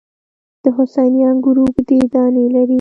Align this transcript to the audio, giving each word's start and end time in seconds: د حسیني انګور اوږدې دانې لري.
د 0.63 0.65
حسیني 0.75 1.21
انګور 1.29 1.57
اوږدې 1.61 1.99
دانې 2.13 2.45
لري. 2.53 2.69